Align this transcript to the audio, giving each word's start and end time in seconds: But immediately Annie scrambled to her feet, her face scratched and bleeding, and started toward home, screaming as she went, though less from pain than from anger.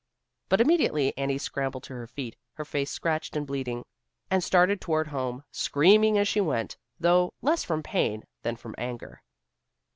But 0.49 0.59
immediately 0.61 1.15
Annie 1.15 1.37
scrambled 1.37 1.83
to 1.83 1.93
her 1.93 2.07
feet, 2.07 2.35
her 2.53 2.65
face 2.65 2.89
scratched 2.89 3.35
and 3.35 3.45
bleeding, 3.45 3.85
and 4.31 4.43
started 4.43 4.81
toward 4.81 5.09
home, 5.09 5.43
screaming 5.51 6.17
as 6.17 6.27
she 6.27 6.41
went, 6.41 6.75
though 6.99 7.35
less 7.43 7.63
from 7.63 7.83
pain 7.83 8.23
than 8.41 8.55
from 8.55 8.73
anger. 8.79 9.21